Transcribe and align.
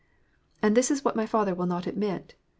And 0.63 0.75
this 0.75 0.89
is 0.89 1.05
what 1.05 1.15
my 1.15 1.27
father 1.27 1.53
will 1.53 1.67
not 1.67 1.85
adroit! 1.85 2.33